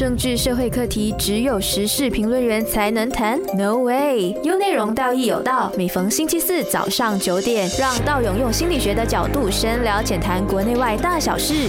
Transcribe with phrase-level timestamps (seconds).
[0.00, 4.30] 政治社会课题只有时事评论员才能谈？No way！
[4.42, 5.70] 有内容，道义有道。
[5.76, 11.68] 每逢星期四早上九点，让道勇用心理学的角度深聊浅谈国内外大小事。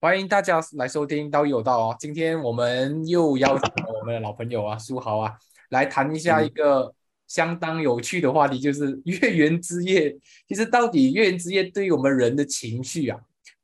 [0.00, 1.96] 欢迎大家来收听《道义有道》哦。
[1.98, 5.32] 今天我们又邀请了我们的老朋友啊，书豪啊，
[5.70, 6.94] 来谈一下一个
[7.26, 10.16] 相当有趣的话题，就是月圆之夜。
[10.46, 13.18] 其实，到底月圆之夜对于我们人的情绪啊，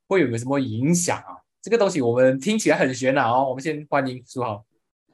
[0.05, 1.34] 会有个什么影响啊？
[1.65, 4.63] 这个东西我们听起来很玄啊哦，我们先欢迎苏豪。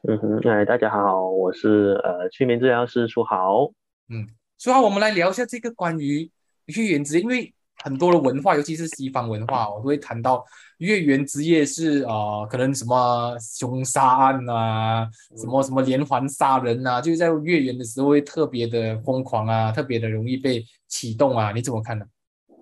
[0.05, 3.71] 嗯哼，哎，大家好，我是呃催眠治疗师苏豪。
[4.09, 6.29] 嗯，苏豪，我们来聊一下这个关于
[6.65, 10.43] 月圆之夜，因为很多的文化，尤其是西方文化，我都会谈到
[10.79, 15.07] 月圆之夜是啊，可能什么凶杀案啊，
[15.37, 22.05] 什么什么连环杀人啊，就是在月圆的时候会特别的疯狂啊，特别的容易被启动啊，你怎么看呢？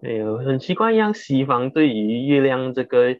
[0.03, 3.17] 哎呦，很奇怪，像西方对于月亮这个。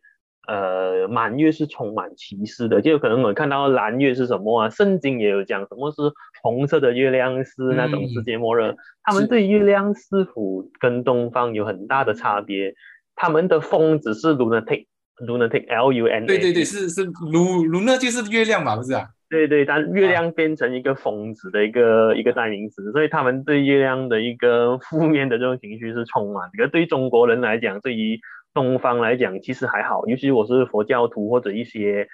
[0.49, 4.70] 呃，满月是充满歧视的，就有可能我看到蓝月是什么啊？
[4.72, 6.02] 圣经也有讲什么是
[6.42, 8.75] 红色的月亮是那种世界末日。
[9.03, 12.73] 他们对月亮是否跟东方有很大的差别？
[13.16, 16.25] 他们的风只是 lunatic，lunatic，l u n。
[16.25, 19.05] 对对对，是是 lu luna 就是月亮嘛，不是啊？
[19.30, 26.50] 对对，但月亮变成一个疯子的一个一个代名词，所以他们对月亮的一个负面的这种情绪是充满。
[26.58, 28.20] 可对中国人来讲，对于
[28.53, 32.08] 东方来讲其实还好，尤其我是佛教徒或者一些，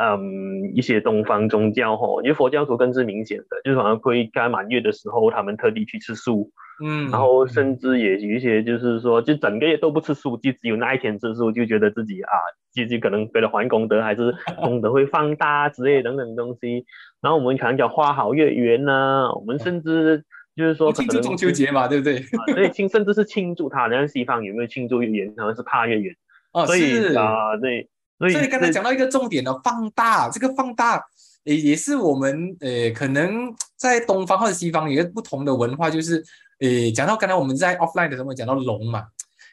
[0.00, 6.50] 嗯，一些东方宗教吼，因为佛教徒更是明显的，就是好像会该满月的时候，他们特地去吃素，
[6.84, 12.32] 嗯，然后甚至也有一些就是说，就整个月都不吃素，就只有那一天吃素，就觉得自己啊，
[12.70, 16.86] 自己可能为了还功德，还是功德会放大之类等等东西。
[17.20, 20.24] 然后我们可能讲花好月圆呢，我们甚至。
[20.54, 22.22] 就是说庆祝中秋节嘛，对不对？
[22.52, 25.32] 所以庆甚至是庆祝它，像西方有没有庆祝月圆？
[25.36, 26.14] 好像是怕月圆
[26.52, 27.88] 哦，所以啊，对。
[28.18, 31.02] 所以刚才讲到一个重点的放大，这个放大
[31.42, 36.22] 也也是我们呃，可能在东方或者西方有一个不同的文化，就是
[36.60, 39.06] 呃，讲到刚才我们在 offline 的时候讲到龙嘛，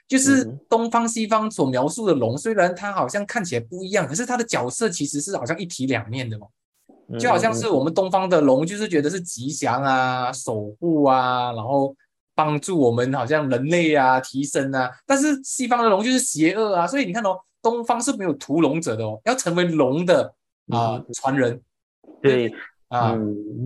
[0.08, 6.46] 就是东方西方所描述的龙，虽然它好像看起来不一样，可是它的角色其实是好像一体两面的嘛。
[7.18, 11.96] 就好像是我们东方的龙，就是觉得是吉祥啊、守护啊，然后
[12.36, 14.92] 帮助我们好像人类啊提升啊。
[15.08, 20.34] 但是西方的龙就是邪恶啊，所以你看哦，东方是没有屠龙者的哦，要成为龙的
[20.72, 21.62] 啊传人。
[22.22, 22.54] 对
[22.90, 23.18] 啊，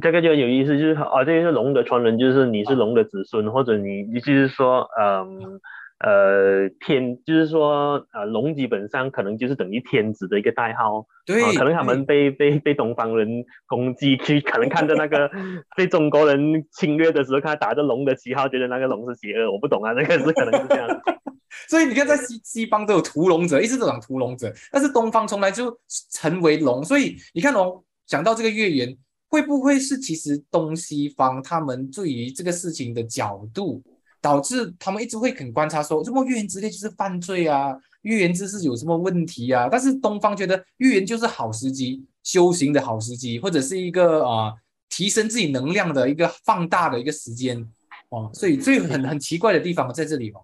[0.01, 5.59] 这个就有意思，就是啊，这个是龙的传人，就是你是龙的子孙，或者你你就是说嗯。
[5.99, 15.29] 呃，天就是说，呃，龙基本上可能就是等于天子的一个代号，对，可能他们被被被东方人攻击，去可能看着那个
[15.77, 20.87] 被中国人侵略的时候，看打着龙的旗号，觉得那个龙是邪恶，我不懂啊，那个是可能是这样。
[21.69, 25.79] 所以你看，在西西方都有屠龙者，一直都讲屠龙者，但是东方从来就
[26.11, 28.97] 成为龙，所以你看哦，讲到这个月圆，
[29.29, 33.81] 会不会是其实东西方他们对于这个事情的角度？
[34.23, 39.67] 导致他们一直会很观察，说什么预言之类就是犯罪啊，预言之是有什么问题啊？
[39.69, 44.53] 但是东方觉得预言就是好时机，修行的好时机，或者是一个啊
[44.89, 47.67] 提升自己能量的一个放大的一个时间
[48.07, 48.31] 哦。
[48.33, 50.39] 所以最很很奇怪的地方在这里哦。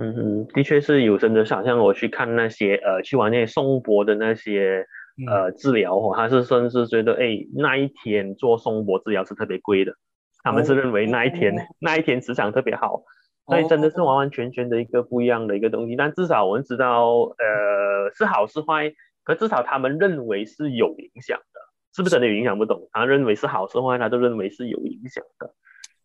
[0.00, 4.84] 嗯嗯，的确是有真的想象我去看那些呃去玩那些松柏的那些
[5.28, 9.92] 呃治疗哦，他是甚至觉得哎那一天做松柏治疗是特别贵的，
[10.42, 13.04] 他们是认为那一天 那一天磁场特别好。
[13.46, 17.08] 所以真的是完完全全的一个不一样的一个东西，但至少我们知道，
[17.38, 18.92] 呃，是好是坏，
[19.24, 21.60] 可至少他们认为是有影响的，
[21.94, 22.88] 是不是真的有影响不懂？
[22.92, 25.54] 他认为是好是坏，他都认为是有影响的。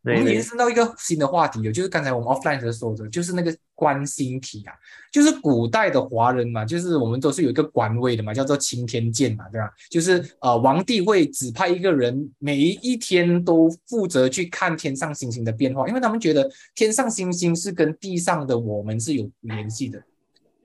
[0.05, 4.73] 我们延伸到一个新的话题就是刚才我们 offline 时说的，就是那个观星体啊，
[5.11, 9.67] 就是古代的华人嘛，就是我们都是有一个官位的嘛，叫做青天监嘛，对吧？
[9.89, 19.99] 就是呃，皇帝会指派一个人，每一天都负责去看天上星星的变化，因为他们觉得天上星星是跟地上的我们是有联系的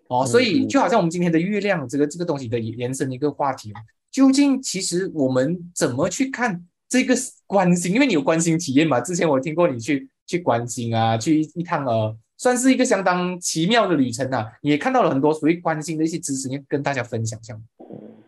[0.09, 3.73] 哦，所以就好像我们今天的月亮这个这个东西的延伸一个话题，
[4.11, 6.67] 究竟其实我们怎么去看？
[6.91, 7.15] 这个
[7.47, 9.01] 关心，因为你有关心体验嘛？
[9.01, 14.45] 之前我听过你去去关心啊，去一趟呃，算是一个相当奇妙的旅程啊。
[14.61, 17.57] 你也看到了很多属于关心的一些知识，你跟大家分享一下。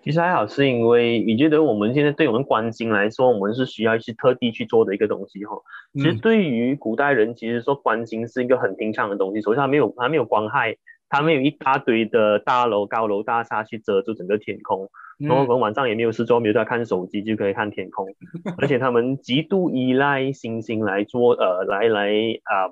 [0.05, 5.57] 其实还好，是因为你觉得我们现在对我们关心来说，我们是需要一些特地去做的一个东西哈。
[5.95, 9.41] 其实对于古代人，其实说关心是一个很平常的东西。
[9.41, 10.77] 首先，它没有它没有光害，
[11.13, 14.89] 它没有一大堆的大楼高楼大厦去遮住整个天空。
[15.19, 18.09] 然后可能晚上也没有事做，没有在看手机，就可以看天空。
[18.59, 22.11] 而且他们极度依赖星星来做，呃，来来
[22.43, 22.67] 啊，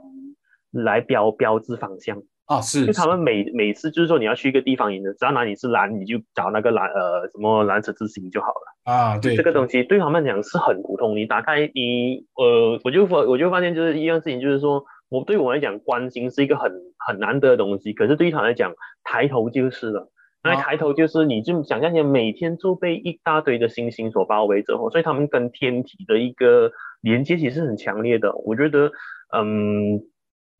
[0.73, 2.21] 来标标志方向。
[2.47, 8.93] 啊，是，就他们每每次就是说你要去一个地方演的，只要哪里是蓝，你就找那个蓝呃什么蓝色之星就好了。
[8.93, 11.17] 啊，对，这个东西对他们讲是很普通。
[11.17, 16.73] 你打开你呃，我就发我就发现就是一样事情，就是说我对我来讲，关心是一个很
[17.07, 18.73] 很难得的东西，可是对于他来讲，
[19.05, 20.11] 抬头就是了。
[20.43, 26.73] 那抬头就是你就想象一下，每天就被一大堆的星星所包围着，所以他们跟天体的一个
[27.03, 28.35] 连接其实很强烈的。
[28.47, 28.91] 我觉得，
[29.37, 30.01] 嗯。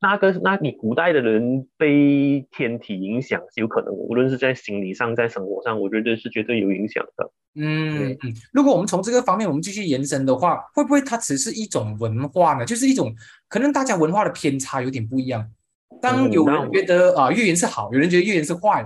[0.01, 7.31] 那个，那你古代的人被天体影响是有可能，无论是在心理上，在生活上，我觉得是绝对有影响的。
[7.53, 12.65] 嗯嗯，如果我们从这个方面我们继续延伸的话，会不会它只是一种文化呢？
[12.65, 13.13] 就是一种
[13.47, 15.47] 可能大家文化的偏差有点不一样。
[16.01, 18.83] 当有人觉得啊预言是好，有人觉得预言是坏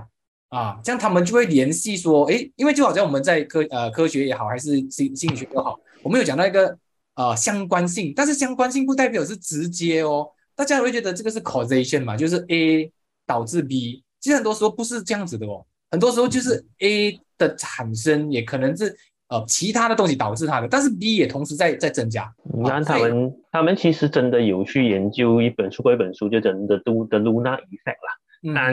[0.50, 6.76] 啊，这样他们就会联系说，哎，因为就好像我们在科呃科学也好，还是心心理学也好，我们有讲到一个
[7.14, 10.28] 呃相关性，但是相关性不代表是直接哦。
[10.56, 12.90] 大家会觉得这个是 causation 嘛，就是 A
[13.26, 18.96] 导致 B，其实很多时候不是这样子的哦，很多时候就是 A 的产生也可能是
[19.28, 22.32] 呃其他的东西导致它的，但是 B 也同时在在增加。
[22.54, 28.16] 你看他们，他们其实真的有去研究一本书过一本书，就真的都的 Luna Effect 啦。
[28.54, 28.72] 但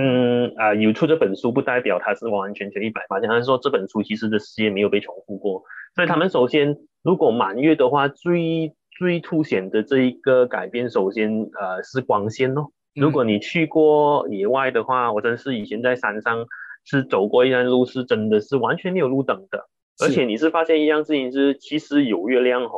[0.56, 5.64] 啊，有出这本书不代表它是完完全全一百八十，他是说这本书其实的实验没有被重复过，
[5.96, 11.30] 所以他们首先如果满月的话，最最凸显的这一个改变，首先
[11.60, 12.68] 呃是光线哦。
[12.96, 16.46] 如果你去过野外的话，我真是以前在山上
[16.86, 19.68] 是走过一段路，是真的是完全没有路灯的。
[20.02, 22.72] 而且你是发现一样事情是，其实有月亮哦，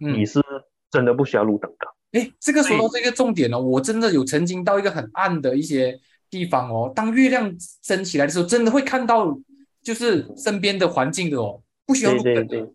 [0.00, 0.42] 你是
[0.90, 2.18] 真的不需要路灯的。
[2.18, 5.96] 哎，这个说到这个重点哦，我真的有曾经到一个很暗的一些
[6.28, 9.38] 地方哦，当月亮升起来的时候，真的会看到
[9.82, 12.46] 就是身边的环境的哦，不需要路灯。
[12.46, 12.66] 对，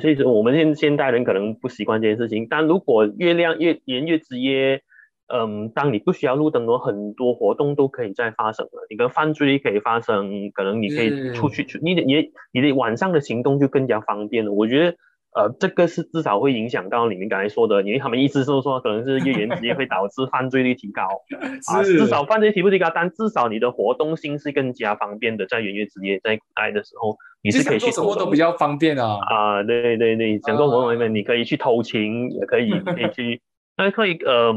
[0.00, 4.82] 所以说我们现现代人可能不习惯这件事情，但如果月亮月圆月之夜，
[5.26, 14.52] 嗯，当你不需要路灯的很多活动都可以再发生了，你的犯罪可以发生，可能你可以出去去，你的你你的晚上的行动就更加方便了。
[14.52, 14.96] 我觉得。
[15.36, 21.02] 呃，这个是至少会影响到你们刚才说的，因为他们意思是说，可能是月圆之夜会导致犯罪率提高，
[21.74, 33.40] 啊，至少犯罪提不提高，但至少你的活动性是更加方便的，在圆月之夜在待的时候，你是可以去什么都比较方便啊，啊，对对对，整个活动里面你可以去偷情，也可以 可以去，
[33.76, 34.54] 那可以，呃，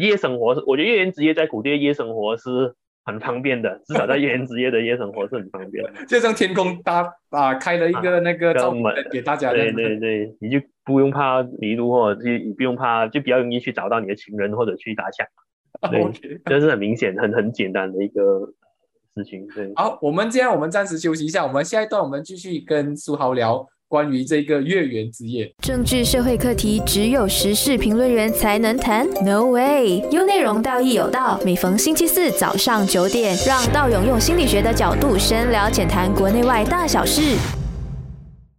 [0.00, 2.74] 夜生活，我觉得月圆之夜在古代夜生活是。
[3.04, 5.90] 很方便的，至少在夜间职业的夜生活是很方便的。
[6.06, 15.26] 就像天空打啊开了一个那个门给大家，对对对，你就不用怕迷路，或者就不用怕，就比较容易去找到你的情人或者去打抢。
[15.90, 18.52] 对，这是很明显、很很简单的一个
[19.18, 19.46] 事情。
[19.54, 23.66] 对，好，我们这样，我们暂时休息一下，我们下一段我们继续跟苏豪聊。
[23.90, 30.00] 关于这个月圆之夜，政治社会课题只有时事评论员才能谈？No way！
[30.10, 31.40] 有内容，道义有道。
[31.42, 37.38] 每逢星期四早上九点，让道勇用心理学的角度深聊浅谈国内外大小事。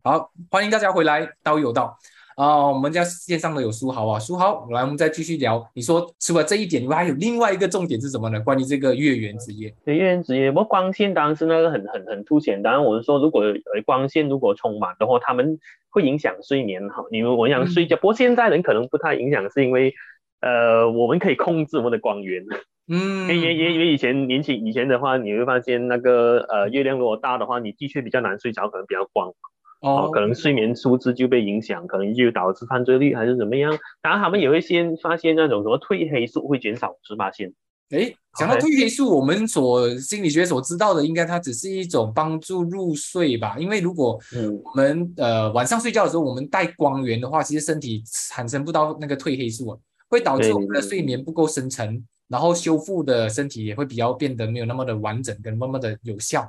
[0.03, 1.95] 好，欢迎大家回来，道有道。
[2.39, 5.69] 啊，我们家线上的有书豪啊，书豪，来，我们再继续聊。
[5.73, 8.39] 你说除了这一点，你还有另外一个重点是什么呢？
[8.39, 9.75] 关于这个月圆之夜。
[9.83, 12.61] 对，月圆之夜，不过光线当然是那个很很很凸显。
[12.61, 15.59] 当然，我是说，如果呃光线如果充满的话，他们
[15.89, 17.03] 会影响睡眠哈。
[17.11, 19.93] 你们我想睡觉，不过现在人可能不太影响，是因为
[20.39, 22.45] 呃我们可以控制我们的光源。
[22.87, 29.33] 嗯，也也因为以前年轻以前的话，你会发现那个呃月亮如果大的话，你的确比较难睡着，可能比较光。
[29.81, 33.71] 哦，可能睡眠素质就被影响，可能就导致犯罪率还是怎么样。
[34.01, 37.53] 当然，他们也会先发现那种什么褪黑素会减少十八线。
[37.91, 43.57] 哎，讲到褪黑素，我们所心理学所知道的，应该它只是一种帮助入睡吧？
[43.57, 44.19] 因为如果
[44.63, 56.47] 我们呃晚上睡觉的时候，我们带光源的话，其实身体产生不到那个褪黑素，会导致我们的睡眠不够深沉，然后修复的身体也会比较变得没有那么的完整跟那么的有效。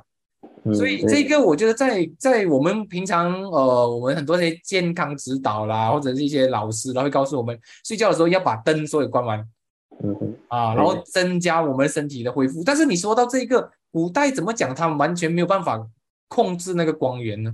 [0.73, 9.43] 所以这个我觉得在在我们平常呃，我们很多些健康指导啦，或者是一些老师，然后会告诉我们，睡觉的时候要把灯所有关完，
[10.03, 12.61] 嗯，啊，然后增加我们身体的恢复。
[12.63, 15.83] 但是你说到这个古代怎么讲，他完全没有办法
[16.27, 17.51] 控制那个光源呢？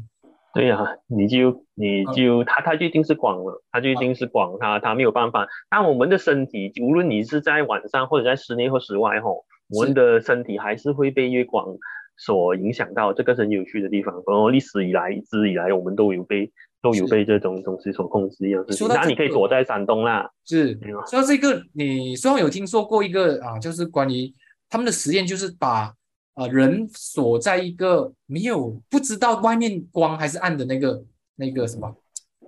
[0.54, 5.48] 对呀，你就你就它它就一定是光了，它就一定是光，它它没有办法。
[5.70, 11.66] 但我们的身体，无论你是在晚上或者在室内或室外吼，我们的身体还是会被月光。
[12.18, 18.88] 所影响到这个很有趣的地方，然后历史以来一直以来，我们都有被都有被这种东西所控制一样事情。
[18.88, 20.30] 那你可以躲在山东啦。
[20.44, 20.78] 是，
[21.10, 24.34] 说到这个，你虽然有听说过一个啊，就是关于
[24.70, 25.94] 他们的实验，就是把
[26.34, 31.04] 呃人锁在一个没有不知道外面光还是暗的那个
[31.36, 31.96] 那个什么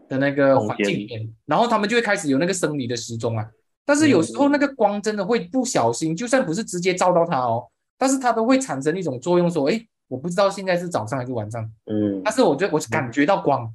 [0.08, 3.48] 的那个环境里面，然后他们就会开始有那个生理的时钟啊。
[3.86, 7.66] 但是有时候那个光真的会不小心，就算不是直接照到它哦，
[8.00, 12.20] 但是它都会产生一种作用，说，哎，我不知道现在是早上还是晚上，嗯。
[12.24, 13.72] 但是我觉得我感觉到光。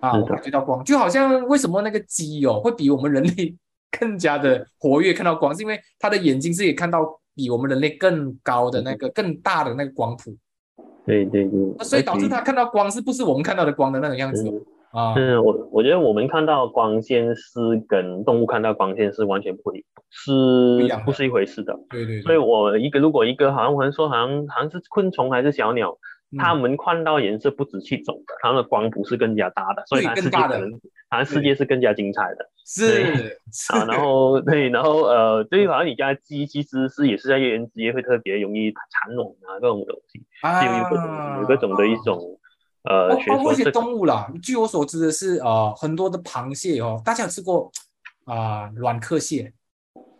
[0.00, 3.54] 啊，我感觉到光，就好像为什么那个鸡哦会比我们人类
[3.98, 10.34] 更加的活跃，看到光，是因为它的眼睛是可以看到比我们人类更高的那个更大的那个光谱，
[11.04, 14.48] 对对对，所以导致它看到光是不是我们看到的光的那种样子。
[14.48, 15.14] 嗯啊？
[15.14, 20.32] 是我我觉得我们看到光线是跟动物看到光线是完全不一，是
[21.04, 21.78] 不是一回事的。
[21.88, 25.96] 对对所以，我一个如果一个好像我们说好像好像是昆虫还是小鸟，
[26.32, 30.72] 嗯它们看到颜色不止去走的，它们的光谱是更加大的，所以它世界可能
[31.08, 33.38] 好像世界是更加精彩的是
[33.72, 33.84] 啊。
[33.86, 42.18] 然后对，然后呃，对于好像你家鸡其实是也是在夜间之夜会特别容易产卵啊各种东西，啊是有各种有各种的一种
[42.84, 47.70] 呃包包括一些动物啦，据我所知的是，呃，很多的螃蟹哦，大家有吃过
[48.24, 49.52] 啊、软壳蟹？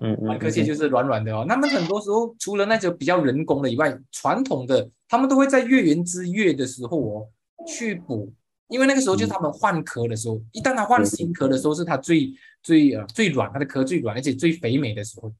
[0.01, 1.45] 嗯嗯软壳蟹就是软软的哦。
[1.47, 7.29] 那么很多时候除了那种比较人工的以外，传统的他们都会在月圆之月的时候哦
[7.67, 8.33] 去捕，
[8.69, 15.33] 因为那个时候就是他们换壳的时候，一旦它换新壳的时候，是它最最呃最软，它的壳最软，而且最肥美的时候。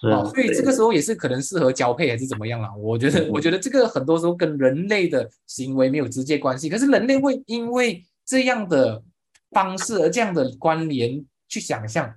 [0.00, 2.68] 是哦，所以这个时候也是可能适合交配还是怎么样啦？
[2.76, 9.02] 我觉得，我觉得这个很多时候跟人类的行为没有直接关系，可是人类会因为这样的
[9.50, 12.14] 方式而这样的关联去想象，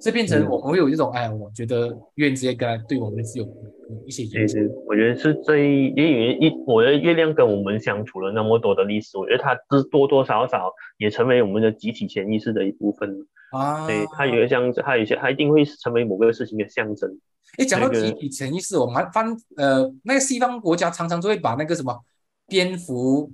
[0.00, 4.60] 这变成嗯我们会有一种哎，我觉得月直接跟它对我们是有有一些影响。
[4.60, 13.10] 对对，我觉得是最因为一我的月亮跟我们相处了那么多的历史，我觉得它是多多少少也成为我们的集体潜意识的一部分。
[13.50, 17.10] 啊，对，它有一项，它有一些，它一定会成为某个事情的象征。
[17.56, 21.98] 哎，讲到集体潜意识，我们还翻呃，那个西方国家常常都会把那个什么
[22.46, 23.32] 蝙蝠。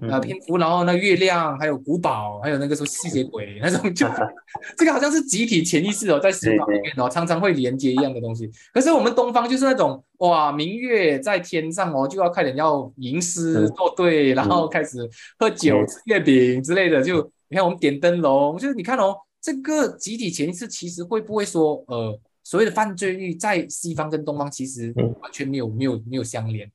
[0.00, 4.06] 呃，嗯蝙蝠，然后那，月亮，还有古堡，还有那个什么吸血鬼那种，就
[4.76, 8.50] 这个好像是集体潜意识哦，在西方里面哦，常常会连接一样的东西。
[8.74, 14.98] 可是我们东方就是那种哇，明月在天上哦，就要快点要吟诗嗯作对，然后开始
[15.38, 17.02] 喝酒、嗯吃月饼之类的。
[17.02, 26.70] 就你看我们点灯笼，就是你看哦，这个集体潜意识其实会不会说呃，所谓的犯罪率在西方跟东方其实嗯完全没有没有没有相连。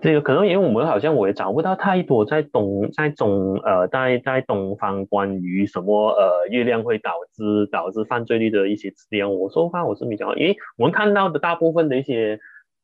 [0.00, 9.28] 这个可能因为我们好像我也找不到太多在东在中呃在在东方关于什么呃月亮会导致导致犯罪率的一些资料。
[9.28, 12.38] 我说话我是比较，因为我们看到的大部分的一些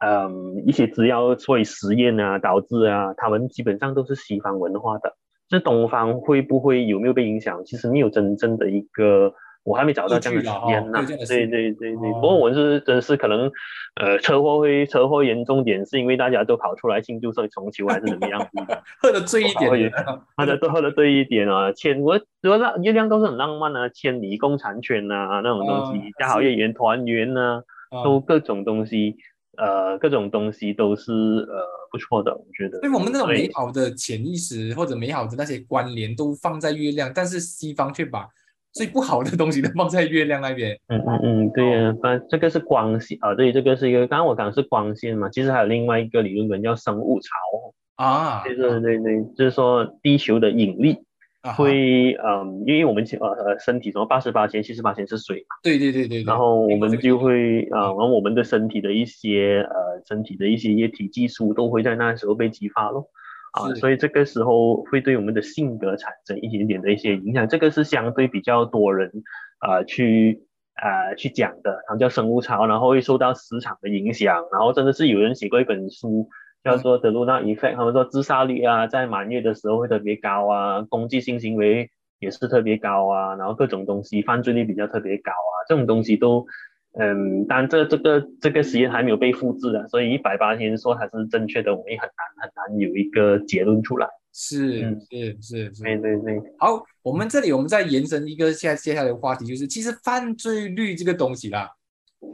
[0.05, 5.15] 嗯一些资料，所以实验啊导致啊，他们基本上都是西方文化的。
[5.49, 7.65] 这东方会不会有没有被影响？
[7.65, 13.51] 其实没有真正的一个，我还没找到这样的实验呐、数据啦哦没有这样的数对对对对，哦不过我是真是可能，
[13.97, 18.47] 呃，车祸会车祸严重点是因为大家都跑出来庆祝所以重球还是怎么样，
[19.01, 19.91] 喝的醉一点
[20.37, 29.17] 大家都喝的醉一点啊，千我我浪月亮都是很浪漫啊，千里共婵娟呐、那种东西嗯，家好月圆团圆呐、啊都各种东西，
[29.57, 32.81] 呃，各种东西都是呃不错的，我觉得。
[32.81, 38.27] 所以我们那种美好的潜意识或者美好的那些关联都放在月亮，但是西方却把
[38.75, 40.77] 最不好的东西都放在月亮那边。
[40.89, 47.29] 嗯嗯嗯，对呀、哦反、这个是光线啊，对，这个是一个，刚刚我讲的是光线嘛，其实还有另外一个理论叫生物潮，
[47.95, 50.99] 啊，就是对对，就是说地球的引力
[51.57, 63.09] 会，嗯，因为我们呃呃身体什么八十八千、七十八千是水嘛，对对对对对，然后我们就会嗯啊，然后我们的身体的一些呃身体的一些液体激素都会在那时候被激发咯。
[63.55, 69.13] 啊，所以这个时候会对我们的性格产生一点点的一些影响，这个是相对比较多人
[69.65, 70.43] 呃去
[70.75, 76.29] 呃去讲的，然后叫生物潮，然后会受到市场的影响，然后真的是有人写过一本书
[76.65, 86.45] 叫做《The Luna Effect》，他们说自杀率啊在满月的时候会特别高啊，攻击性行为也是特别高啊，然后各种东西犯罪率比较特别高啊，这种东西都。
[86.97, 94.09] 嗯，当然这这个这个实验还没有被复制啊，所以一百八天说它是正确的，我们也很难很难有一个结论出来。
[94.33, 96.01] 是嗯是是对是。
[96.01, 101.71] 对对，好，我们这里我们再延伸一个下接下来的话题，就是其实犯罪率这个东西啦，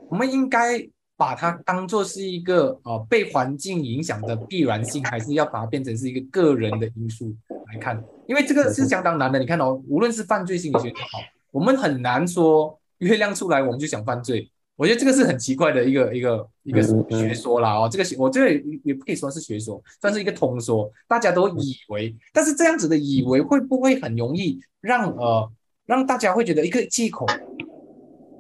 [0.09, 0.83] 我们应该
[1.17, 7.35] 把它当做是一个呃被环境影响的必然性，还是要把它变成是一个个人的因素
[7.71, 8.03] 来看？
[8.27, 9.39] 因为这个是相当难的。
[9.39, 11.19] 你看哦，无论是犯罪心理学也好，
[11.51, 14.51] 我们很难说月亮出来我们就想犯罪。
[14.77, 25.53] 我觉得这个是很奇怪的一个一个一个学说啦哦，这个我这个也也不可以说是学说，算是一个通说，大家都以为，但是这样子的以为会不会很容易让呃
[25.85, 27.27] 让大家会觉得一个借口，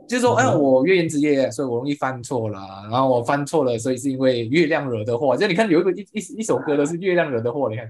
[0.08, 5.36] 就是说，哎，嗯我月圆之夜，所以我容易犯错啦，然后我犯错了，所以是因为月亮惹的祸。
[5.36, 7.84] 就你看有一个一一一首歌都是月亮惹的祸，你看，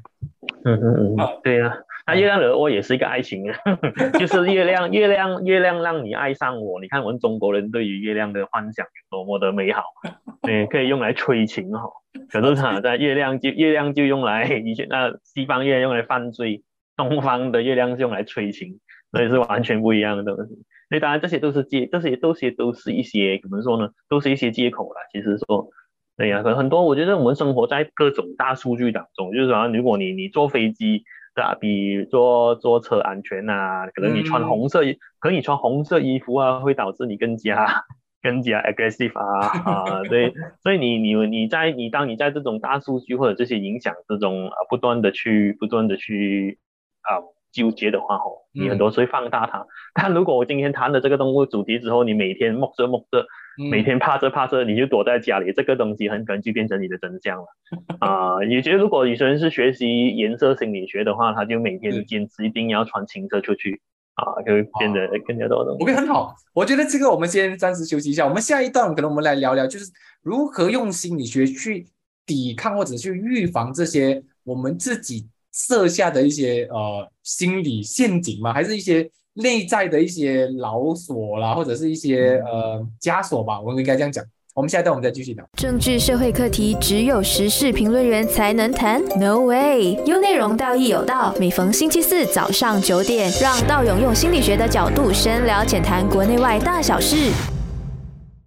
[0.65, 1.17] 嗯嗯嗯。
[1.21, 1.73] 啊，对呀、
[2.07, 3.59] 那月亮惹我也是一个爱情啊，
[4.19, 6.81] 就是月亮，月亮，月亮让你爱上我。
[6.81, 9.83] 你看我们中国人对于月亮的幻想有多么的美好，
[10.43, 11.91] 对，可以用来催情哈。
[12.31, 16.63] 可是它在月亮就月亮就用来以前那西方月亮用来犯罪，
[16.97, 18.81] 东方的月亮是用来催情，
[19.13, 20.55] 所以是完全不一样的东西。
[20.89, 23.91] 所以当然这些都是借，这些都些都是一些怎么说呢？
[24.09, 25.01] 都是一些借口啦。
[25.13, 25.69] 其实说。
[26.17, 31.03] 对呀，可能很多，我觉得我们生活在各种大数据当中，就是说，如果你你坐飞机，
[31.41, 31.55] 对吧？
[31.59, 34.81] 比坐坐车安全呐，可能你穿红色，
[35.19, 37.85] 可能你穿红色衣服啊，会导致你更加
[38.23, 46.59] 更加 aggressive 啊啊，对， 所以你你你在你当你在这种大数据或者这些影响之中啊，不断的去不断的去
[47.03, 49.67] 啊纠结的话吼，你很多时候会放大它。
[49.95, 53.27] 但如果我今天谈了这个动物主题之后，你每天摸着摸着。
[53.69, 57.47] 每天怕这怕这，你就躲在家里，这个东西很可能就变成你的真相了
[58.01, 58.43] 啊！
[58.45, 63.81] 也觉得如果有些人是学习颜色心理学的话，他就每天坚持一定要穿青色出去
[64.15, 65.73] 啊，就会变得更加多的。
[65.73, 69.87] OK，很好，我觉得这个我们先暂时休息一下，我们下一段可能我们来聊聊，就是
[70.23, 71.87] 如何用心理学去
[72.25, 78.53] 抵抗或者去预防这些我们自己设下的一些呃心理陷阱吗？
[78.53, 79.11] 还是一些？
[79.41, 84.25] 内在的一些牢锁啦，或者是一些呃枷锁吧，我们应该这样讲。
[84.53, 85.45] 我们下一段我们再继续聊。
[85.57, 89.95] 政治社会课题只有时事评论员才能谈？No way！
[90.05, 91.33] 有内容，道义有道。
[91.39, 97.33] 每逢星期四早上九点，让道勇用心理学的角度深聊浅谈国内外大小事。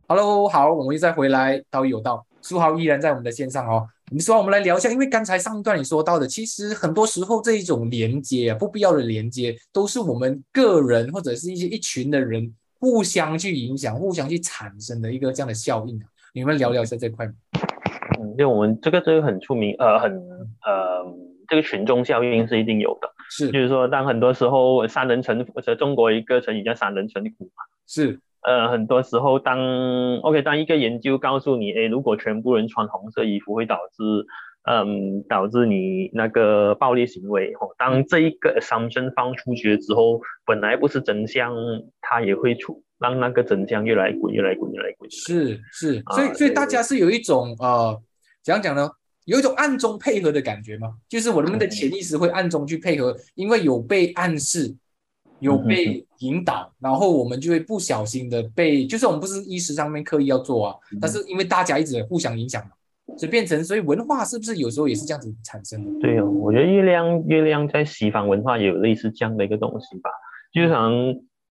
[0.07, 3.87] Hello，好，我们又再回来，道义有道，书豪依然在我们的线上哦。
[4.13, 16.05] 你说，我们来聊一下，因为刚才上一段你说到的，其实很多时候这一种连接啊，不必要的连接，都是我们个人或者是一些一群的人互相去影响、互相去产生的一个这样的效应啊。
[16.31, 17.25] 你们聊聊一下这块。
[18.19, 21.03] 嗯，因为我们这个这个很出名，呃，很呃，
[21.47, 23.11] 这个群众效应是一定有的。
[23.31, 27.63] 是，就是说，当很多时候三人成，或者中国一个成语叫三人成虎嘛。
[27.87, 28.19] 是。
[28.43, 29.57] 呃，很多时候，当
[30.17, 34.03] OK，当一个研究告诉你，哎，如果全部人穿红色衣服会导致，
[34.69, 41.55] 嗯，导致你那个暴力行为，哦，当这一个 assumption 放出去之后，本来不是真相，
[42.01, 45.09] 它也会出，让那个真相越来滚，越来滚，越来滚。
[45.09, 47.97] 是是，所以所以大家是有一种呃，
[48.43, 48.89] 怎样讲呢？
[49.25, 50.95] 有一种暗中配合的感觉吗？
[51.07, 54.75] 就是我们的潜意识会暗中去配合，因为有被暗示。
[55.43, 62.71] 有被引导，然后我们就会不小心的被，就是我们不是意识上面刻意要做啊，但是因为大家一直互相影响嘛，
[63.17, 65.99] 所以变成，所以文化是不是有时候也是这样子产生的？
[65.99, 70.09] 对哦，我觉得月亮月亮在西方文化也有类似这样的一个东西吧，
[70.53, 70.91] 就像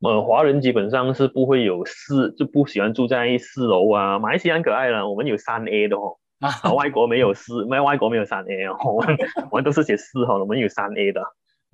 [0.00, 9.16] 呃华人基本上是不会有四，就不喜欢住在四楼啊，马来西亚可爱了，我们有三 A 的哦， 啊外国没有四，没有外国没有三 A 哦，我们
[9.52, 11.20] 我们都是写四哈，我们有三 A 的。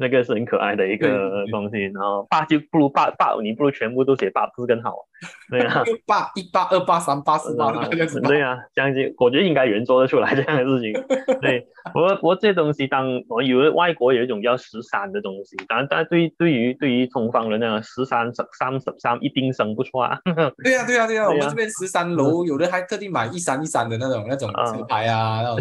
[0.00, 4.94] 那个是很可爱的一个东西，然后八就不如八八，你不如全部都写八字更好，
[5.50, 10.92] 对啊，八一八二八三八四八这样子，对啊，这样子我觉得应该有人做得出来这样的事情。
[11.40, 20.16] 对， 不过不过这东西，当我以为外国有一种叫十三的东西，但但对对于对于东方人呢，十三十三十三一定生不出啊。
[20.62, 25.58] 对啊对啊对啊，我们这边十三楼有的还特地买一三一三的那种那种车牌啊，那种。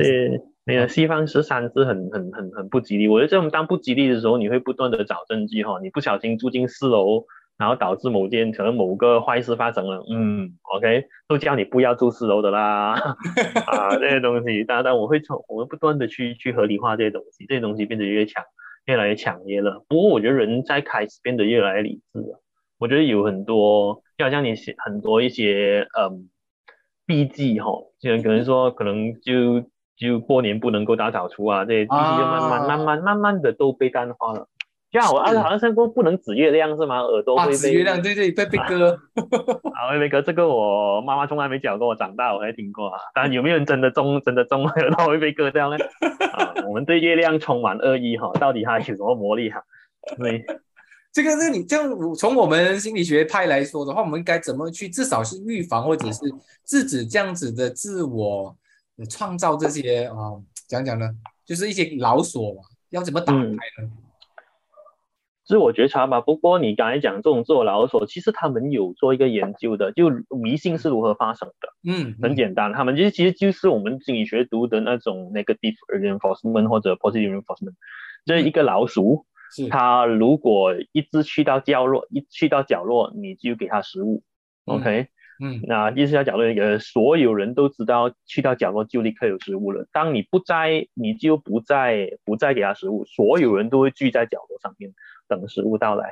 [0.68, 7.24] 那个西方十三是很很很很不吉利，我觉得这种当不吉利的时候，你会不断的找证据哈，你不小心住进四楼，
[7.58, 12.92] 然后导致某件可能某个坏事发生了，嗯，OK，都叫你不要住四楼的啦，
[13.66, 18.44] 啊，这些东西，当然我会从我会不断的去去合理化这些东西，这些东西变得越强，
[18.88, 19.86] 越来越强烈了。
[19.88, 22.42] 不过我觉得人在开始变得越来越理智了，
[22.78, 26.28] 我觉得有很多，就好像你写很多一些嗯
[27.06, 29.64] 笔记哈，就可能说可能就。
[29.98, 34.48] 就过年不能够大扫除啊，这些东西就慢慢、慢慢、慢慢的都被淡化了。
[34.90, 37.00] 这样我啊，好像说不能指月亮是吗？
[37.00, 38.92] 耳朵会被指月亮，对对，被被割。
[39.76, 43.00] 啊，会被割，这个我妈妈从来没讲过，我长大我才听过啊。
[43.14, 45.78] 当然，有没有人真的中、真的中耳朵会被割掉呢？
[46.32, 49.62] 啊，我们对月亮充满恶意哈，到底它有什么魔力哈？
[50.18, 50.46] 对，
[51.12, 56.20] 这个是你这样从我们心理学派来说的话，我们该怎么去至少是预防或者是
[56.66, 58.56] 制止这样子的自我？
[59.06, 61.10] 创造这些啊，讲讲呢，
[61.46, 63.92] 就是一些老锁嘛，要怎么打开呢？
[65.46, 66.20] 自我觉察吧。
[66.20, 71.70] 不过你刚才讲这种自我老锁，其实他们有做一个研究的，就迷信是如何发生的。
[71.90, 77.76] 嗯，很简单，他们其实其实就是我们心理学读的那种 negative reinforcement 或者 positive reinforcement。
[78.26, 79.26] 这一个老鼠，
[79.70, 84.24] 它如果一直去到角落，一去到角落，你就给它食物
[84.66, 85.08] ，OK。
[85.40, 89.86] 嗯那意识到角落一个所有人都知道，去到角落就立刻有食物了。
[89.92, 94.92] 当你不在，你就不再不再给他食物，所有人都会聚在角落上面
[95.28, 96.10] 等食物到来。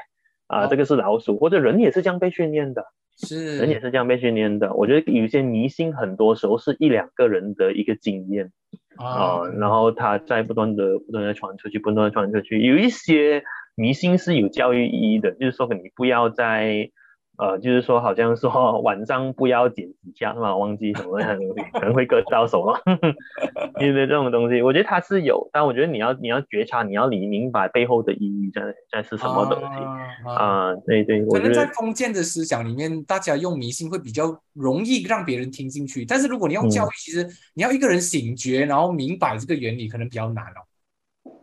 [0.48, 2.86] 啊，哦这个是老鼠，或者人也是这样被训练的，
[3.18, 4.74] 是人也是这样被训练的。
[4.76, 8.52] 我觉得有些迷信很多时候是一两个人的一个经验。
[8.98, 12.62] 啊、啊，然后他在不断的不断的传出去，不断的传出去。
[12.62, 13.44] 有一些
[13.76, 16.92] 迷信是有教育意义的，就是说你不要在
[17.38, 22.80] 呃，就是说好像说晚上不要剪指甲嘛，忘记什么样的东西，可能会割到手了。
[23.82, 36.06] 因为这种东西，我觉得它是有，但我觉得你要你要觉察，你要理明白背后的意义在在是什么东西啊啊、对对，我可能在封建的思想里面，大家用迷信会比较容易让别人听进去。
[36.06, 40.60] 但是如果你用嗯教育，其实你要一个人醒觉，然后明白这个原理，可能比较难哦。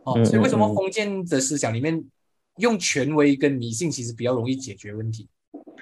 [0.05, 2.03] 哦，嗯所以为什么封建的思想里面
[2.57, 5.27] 用权威跟迷信其实比较容易解决问题？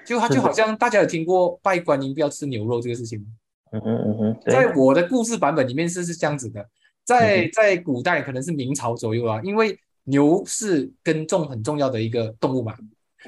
[0.05, 3.25] 就他就好像大家有听过拜观音不要吃牛肉这个事情吗？
[3.73, 6.65] 嗯嗯嗯哼，在我的故事版本里面是是这样子的，
[7.05, 7.49] 在嗯。
[7.53, 12.75] 在古代可能是明朝左右啊，因为牛是耕种很重要的一个动物嘛，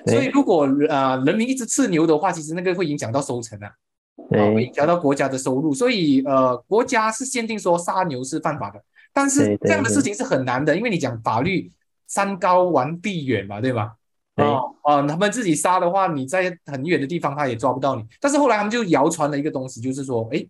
[0.07, 3.71] 所以如果啊、呃人民一直吃牛的话，其实那个会影响到收成啊，
[4.31, 8.83] 啊影响到国家的收入，所以呃国家是限定说杀牛是犯法的，
[9.13, 11.71] 但是这样的事情是很难的，因为你讲法律
[12.07, 13.93] 山高王帝远嘛，对吧？
[14.35, 18.03] 对哦哦，他们自己杀的话，你在很远的地方他也抓不到你。
[18.19, 20.45] 但是后来他们就谣传了一个东西，就是说，哎，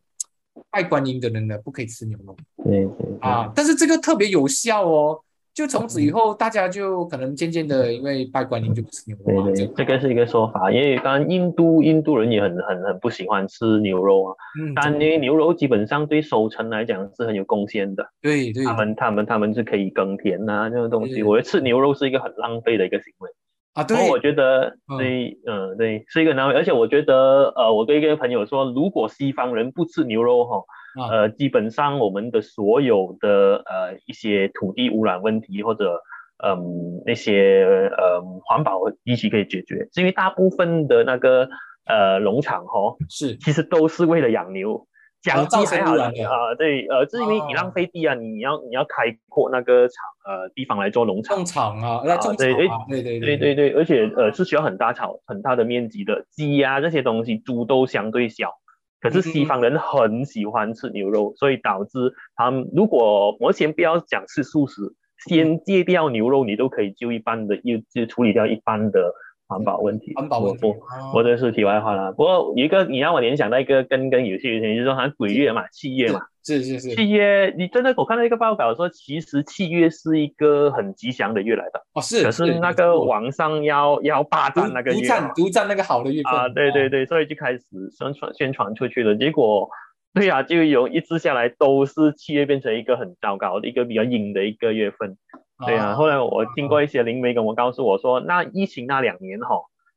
[0.71, 5.19] 拜观音的人呢不可以吃牛肉对对啊，但是这个特别有效哦。
[5.53, 9.51] 就从此以嗯后，大家就可能渐渐的，因为拜观音就不吃牛肉嘛。
[9.51, 23.29] 对对，这个是一个说法，因为当然印度印度人也很很很不喜欢吃牛肉啊，嗯，但因为牛肉基本上对收成来讲是很有贡献的，对对，他们他们他们是可以耕田呐、这种东西，我觉得吃牛肉是一个很浪费的一个行为。
[23.73, 24.97] 啊，对然后我觉得嗯。
[24.97, 30.57] 对，嗯、对，是一个难为，而且我觉得，呃，我跟一个朋友说，如果西方人不吃牛肉哈，
[31.01, 31.09] 啊。
[31.09, 35.99] 呃，基本上我们的所有的呃一些土地污染问题或者
[36.45, 41.49] 嗯那些呃环保议题可以解决，是因为大部分的那个
[41.85, 43.35] 呃农场哈，是。
[43.37, 44.85] 其实都是为了养牛。
[45.23, 47.55] 讲造成鸡还好啊、对，呃，就是因为你哦。
[47.55, 58.51] 浪费地啊，你要你要开阔那个场呃地方来做农场种，场啊，来种对草啊，对对对对对，而且呃是需要很大草很大的面积的，鸡啊、这些东西，猪都相对小。
[58.99, 64.81] 可是西方人很喜欢吃牛肉，所以导致他们如果我先不要讲吃素食，
[65.27, 69.13] 先戒掉牛肉，你都可以就一半的，又就处理掉一半的
[69.47, 70.13] 环保问题。
[70.15, 70.73] 环保问题
[71.13, 72.11] 我这是题外话啦。
[72.11, 81.81] 不过有一个你让我联想到一个跟跟有些事情就是说，好像鬼月嘛，七月嘛，是是是七月，你真的我看到一个报告说，其实七月是一个很吉祥的月来的。
[81.93, 87.61] 哦是，可是那个网上要要霸占那个月独占独占那个好的月份啊，对对对，所以就开始
[87.97, 89.69] 宣传宣传出去了，结果
[90.13, 95.17] 对呀、就有一直下来都是七月变成一个很糟糕的一个比较阴的一个月份，
[95.65, 99.55] 对啊、后来我听过一些灵媒跟我告诉我说，那疫情那两年哈，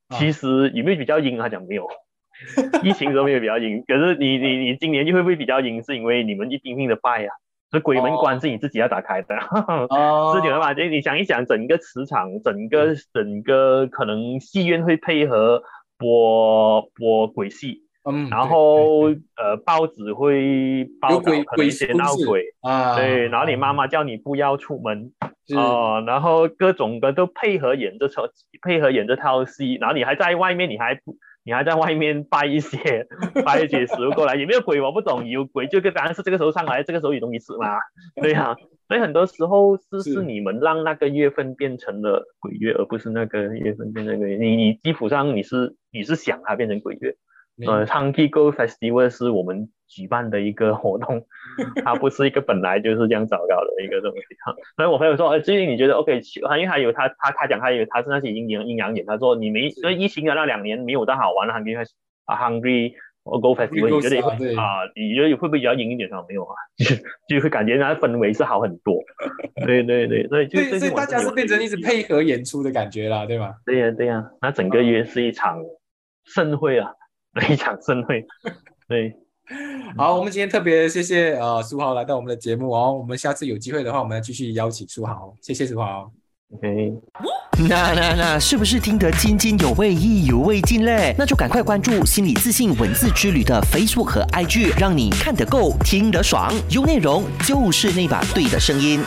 [0.09, 1.39] 啊其实有没有比较阴？
[1.39, 1.87] 他讲没有。
[2.85, 5.83] 疫情都没有比较阴，可是你你你今年就会不会比较阴？
[5.83, 7.33] 是因为你们一拼命的拜啊、
[7.71, 9.35] 所以鬼门关是你自己要打开的。
[9.89, 10.73] 哦是你们吧？
[10.77, 15.63] 就你想一想，整个磁场，整个整个可能戏院会配合
[15.97, 25.13] 播播鬼戏，嗯，然后呃报纸会报道一些闹鬼鬼，啊，对，然后你妈妈叫你不要出门
[25.47, 28.23] 是哦、然后各种的都配合演这套
[28.63, 31.17] 配合演这套戏，然后你还在外面，你还不。
[31.49, 33.07] 你还在外面拜一些
[33.45, 37.69] 拜一些食物过来， 有没有鬼我不懂，有鬼就跟当然是这个时候上来，这个时候有东西吃嘛，
[38.21, 38.57] 对呀、
[38.89, 44.37] 所以很多时候是是是你们让那个月份变成了鬼月，而不是那个月份变成鬼月。
[44.39, 47.15] 你你基础上你是你是想它变成鬼月。
[47.67, 51.25] 呃 h u n k y Go Festival 是我们举办的一个活动，
[51.85, 54.23] 它不是一个本来就是这样糟糕的一个东西。
[54.77, 56.21] 所以我朋友说，呃，最近你觉得 OK？
[56.57, 61.79] 因为还有他他他讲他有他是那些阴阳阴阳眼，他说你没所以疫情的那两年没有到好玩的 Hungry
[62.25, 62.93] 啊 Hungry
[63.25, 64.85] Go Festival，你觉得会啊？
[64.95, 66.09] 你觉得会不会比较阴一点？
[66.11, 69.03] 他说没有啊，就就会感觉那氛围是好很多。
[69.67, 73.55] 对对对，所以就所以所以大家是变成一直配合演出的感觉啦，对吧？
[73.65, 75.61] 对呀、对呀、那整个月是一场
[76.25, 76.91] 盛会啊，
[77.49, 78.25] 一场盛会。
[78.89, 79.15] 对，
[79.97, 86.11] 好，我们今天特别谢谢呃苏豪来到我们的节目哦，我们下次有机会的话，我们继续邀请苏豪，谢谢苏豪。
[86.55, 86.95] OK。
[87.69, 91.15] 那那那，是不是听得津津有味、意犹未尽嘞？
[91.19, 99.01] 那就赶快关注心理自信文字之旅的 Facebook 和 IG，让你看得够、听得爽，有内容就是那把对的声音。